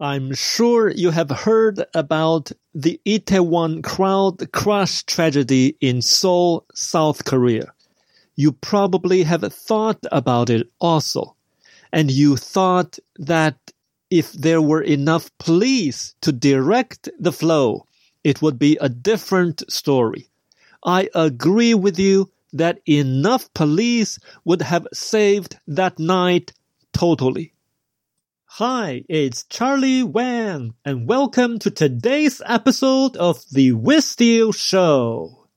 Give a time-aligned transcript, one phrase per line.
[0.00, 7.72] I'm sure you have heard about the Itaewon crowd crush tragedy in Seoul, South Korea.
[8.36, 11.34] You probably have thought about it also.
[11.92, 13.56] And you thought that
[14.08, 17.84] if there were enough police to direct the flow,
[18.22, 20.28] it would be a different story.
[20.84, 26.52] I agree with you that enough police would have saved that night
[26.92, 27.52] totally.
[28.52, 35.48] Hi, it's Charlie Wang, and welcome to today's episode of The Wissteel Show.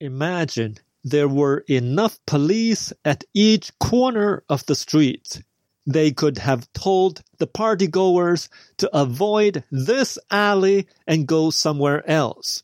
[0.00, 5.42] Imagine there were enough police at each corner of the street.
[5.84, 12.62] They could have told the partygoers to avoid this alley and go somewhere else.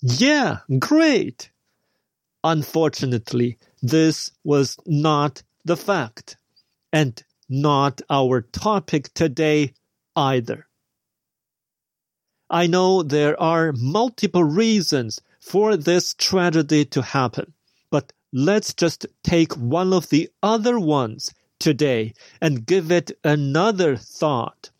[0.00, 1.50] Yeah, great!
[2.42, 6.38] Unfortunately, this was not the fact.
[6.90, 9.72] And not our topic today
[10.14, 10.66] either.
[12.48, 17.52] I know there are multiple reasons for this tragedy to happen,
[17.90, 24.70] but let's just take one of the other ones today and give it another thought.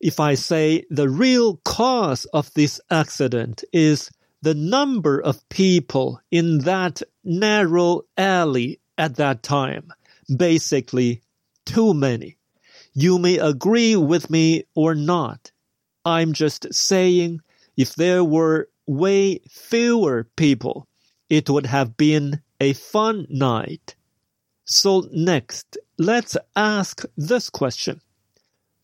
[0.00, 4.10] If I say the real cause of this accident is
[4.42, 9.92] the number of people in that narrow alley at that time,
[10.34, 11.22] basically
[11.66, 12.38] too many.
[12.94, 15.52] You may agree with me or not.
[16.04, 17.40] I'm just saying
[17.76, 20.88] if there were way fewer people,
[21.28, 23.96] it would have been a fun night.
[24.64, 28.00] So next, let's ask this question.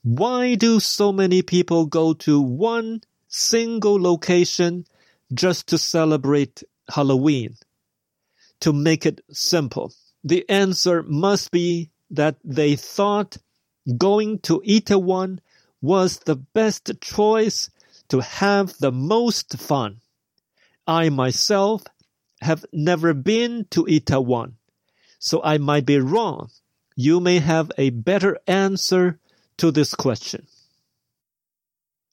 [0.02, 4.84] Why do so many people go to one single location
[5.32, 7.54] just to celebrate Halloween?
[8.60, 9.92] To make it simple,
[10.24, 13.38] the answer must be that they thought
[13.98, 15.40] going to Itaewon
[15.80, 17.70] was the best choice
[18.08, 20.00] to have the most fun.
[20.86, 21.82] I myself
[22.42, 24.52] have never been to Itaewon,
[25.18, 26.50] so I might be wrong.
[26.94, 29.18] You may have a better answer
[29.56, 30.46] to this question.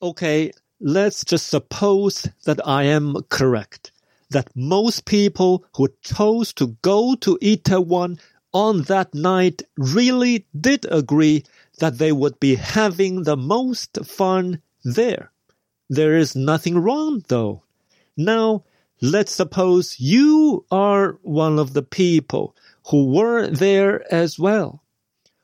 [0.01, 3.91] Okay, let's just suppose that I am correct.
[4.29, 8.19] That most people who chose to go to Itaewon
[8.53, 11.43] on that night really did agree
[11.79, 15.31] that they would be having the most fun there.
[15.89, 17.63] There is nothing wrong though.
[18.15, 18.63] Now,
[19.01, 22.55] let's suppose you are one of the people
[22.89, 24.83] who were there as well.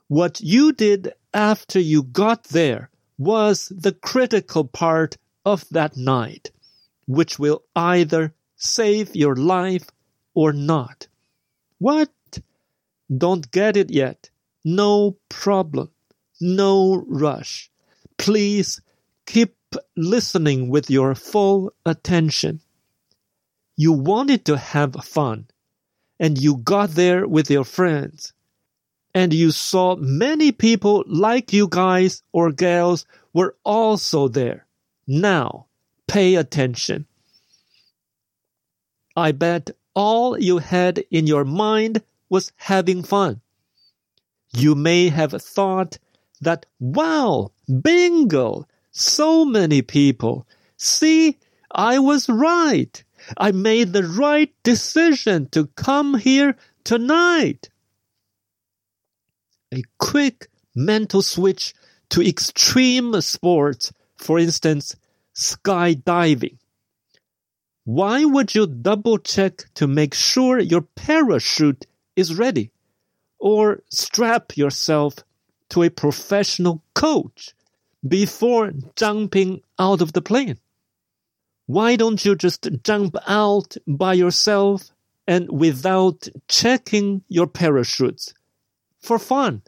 [0.08, 6.52] What you did after you got there was the critical part of that night,
[7.08, 9.90] which will either save your life
[10.34, 11.08] or not.
[11.78, 12.10] What
[13.16, 14.30] don't get it yet?
[14.64, 15.92] No problem.
[16.42, 17.70] No rush.
[18.18, 18.82] Please
[19.26, 19.56] keep
[19.96, 22.62] listening with your full attention.
[23.78, 25.48] You wanted to have fun,
[26.20, 28.34] and you got there with your friends,
[29.14, 34.66] and you saw many people like you guys or gals were also there.
[35.08, 35.68] Now,
[36.08, 37.06] pay attention.
[39.16, 42.02] I bet all you had in your mind
[42.36, 43.40] was having fun.
[44.54, 45.98] You may have thought
[46.42, 47.52] that, wow,
[47.82, 50.46] bingo, so many people.
[50.76, 51.38] See,
[51.72, 53.02] I was right.
[53.38, 57.70] I made the right decision to come here tonight.
[59.74, 61.74] A quick mental switch
[62.10, 64.94] to extreme sports, for instance,
[65.34, 66.58] skydiving.
[67.86, 71.86] Why would you double check to make sure your parachute
[72.16, 72.72] is ready.
[73.40, 75.16] Or strap yourself
[75.70, 77.54] to a professional coach
[78.08, 80.58] before jumping out of the plane.
[81.66, 84.92] Why don't you just jump out by yourself
[85.28, 88.34] and without checking your parachutes
[89.00, 89.64] for fun?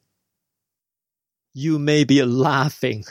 [1.53, 3.03] You may be laughing.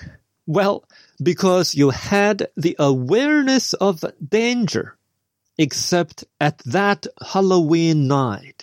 [0.46, 0.84] Well,
[1.20, 4.96] because you had the awareness of danger,
[5.58, 8.55] except at that Halloween night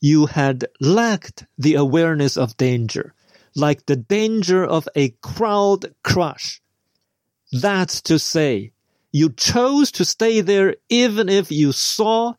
[0.00, 3.14] you had lacked the awareness of danger,
[3.54, 6.60] like the danger of a crowd crush.
[7.52, 8.72] That's to say,
[9.10, 12.34] you chose to stay there even if you saw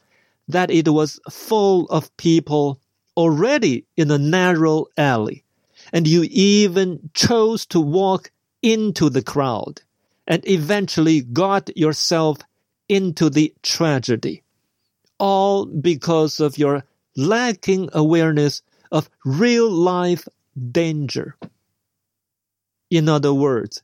[0.48, 2.80] that it was full of people
[3.18, 5.44] already in a narrow alley,
[5.92, 8.32] and you even chose to walk
[8.62, 9.82] into the crowd
[10.28, 12.38] and eventually got yourself
[12.88, 14.44] into the tragedy.
[15.18, 16.84] All because of your
[17.20, 18.62] lacking awareness
[18.92, 20.28] of real life
[20.72, 21.36] danger.
[22.90, 23.84] In other words,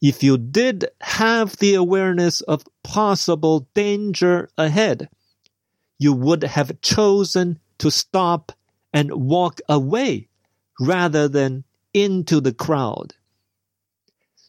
[0.00, 5.08] if you did have the awareness of possible danger ahead,
[5.98, 8.52] you would have chosen to stop
[8.92, 10.28] and walk away
[10.78, 11.64] rather than
[11.94, 13.14] into the crowd.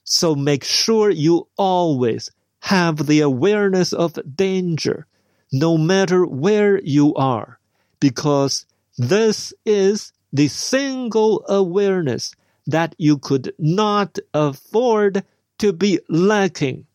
[0.03, 2.29] So make sure you always
[2.59, 5.07] have the awareness of danger,
[5.51, 7.59] no matter where you are,
[7.99, 8.65] because
[8.97, 12.35] this is the single awareness
[12.67, 15.23] that you could not afford
[15.59, 16.85] to be lacking.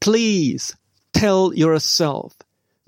[0.00, 0.76] Please
[1.12, 2.36] tell yourself,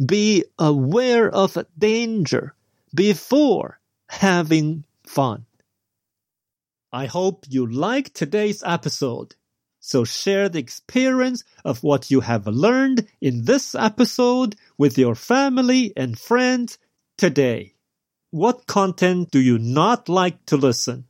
[0.05, 2.55] be aware of danger
[2.95, 3.79] before
[4.09, 5.45] having fun.
[6.93, 9.35] I hope you like today's episode.
[9.85, 15.93] So share the experience of what you have learned in this episode with your family
[15.97, 16.79] and friends
[17.19, 17.75] today.
[18.31, 21.07] What content do you not like to listen?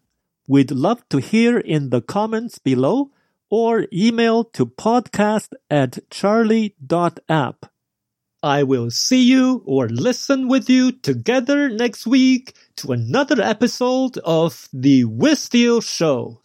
[0.48, 3.10] We'd love to hear in the comments below
[3.50, 7.66] or email to podcast at charlie.app.
[8.42, 14.70] I will see you or listen with you together next week to another episode of
[14.72, 16.41] The Wissteel Show.